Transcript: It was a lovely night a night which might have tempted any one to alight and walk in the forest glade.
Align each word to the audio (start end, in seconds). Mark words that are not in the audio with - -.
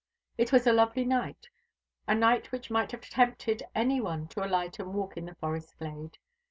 It 0.35 0.51
was 0.51 0.65
a 0.65 0.73
lovely 0.73 1.05
night 1.05 1.47
a 2.07 2.15
night 2.15 2.51
which 2.51 2.71
might 2.71 2.89
have 2.91 3.07
tempted 3.07 3.61
any 3.75 4.01
one 4.01 4.27
to 4.29 4.43
alight 4.43 4.79
and 4.79 4.95
walk 4.95 5.15
in 5.15 5.25
the 5.27 5.35
forest 5.35 5.77
glade. 5.77 6.17